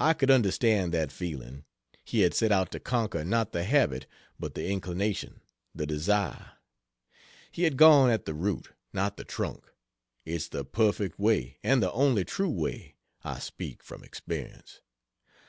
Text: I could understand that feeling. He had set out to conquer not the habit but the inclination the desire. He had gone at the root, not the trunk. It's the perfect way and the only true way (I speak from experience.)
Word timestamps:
I 0.00 0.14
could 0.14 0.32
understand 0.32 0.92
that 0.92 1.12
feeling. 1.12 1.64
He 2.02 2.22
had 2.22 2.34
set 2.34 2.50
out 2.50 2.72
to 2.72 2.80
conquer 2.80 3.24
not 3.24 3.52
the 3.52 3.62
habit 3.62 4.08
but 4.36 4.56
the 4.56 4.66
inclination 4.68 5.42
the 5.72 5.86
desire. 5.86 6.54
He 7.52 7.62
had 7.62 7.76
gone 7.76 8.10
at 8.10 8.24
the 8.24 8.34
root, 8.34 8.70
not 8.92 9.16
the 9.16 9.22
trunk. 9.22 9.70
It's 10.24 10.48
the 10.48 10.64
perfect 10.64 11.20
way 11.20 11.58
and 11.62 11.80
the 11.80 11.92
only 11.92 12.24
true 12.24 12.50
way 12.50 12.96
(I 13.22 13.38
speak 13.38 13.84
from 13.84 14.02
experience.) 14.02 14.80